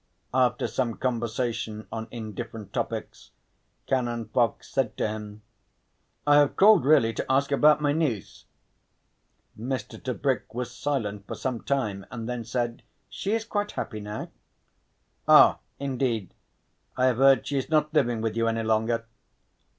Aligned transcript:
After 0.33 0.65
some 0.65 0.95
conversation 0.97 1.85
on 1.91 2.07
indifferent 2.09 2.73
topics 2.73 3.29
Canon 3.85 4.29
Fox 4.29 4.67
said 4.71 4.97
to 4.97 5.07
him: 5.07 5.43
"I 6.25 6.37
have 6.37 6.55
called 6.55 6.85
really 6.85 7.13
to 7.13 7.25
ask 7.31 7.51
about 7.51 7.81
my 7.81 7.91
niece." 7.93 8.45
Mr. 9.55 10.03
Tebrick 10.03 10.55
was 10.55 10.71
silent 10.71 11.27
for 11.27 11.35
some 11.35 11.61
time 11.61 12.07
and 12.09 12.27
then 12.27 12.43
said: 12.43 12.81
"She 13.11 13.33
is 13.33 13.45
quite 13.45 13.73
happy 13.73 13.99
now." 13.99 14.31
"Ah 15.27 15.59
indeed. 15.79 16.33
I 16.97 17.05
have 17.05 17.17
heard 17.17 17.45
she 17.45 17.59
is 17.59 17.69
not 17.69 17.93
living 17.93 18.21
with 18.21 18.35
you 18.35 18.47
any 18.47 18.63
longer." 18.63 19.05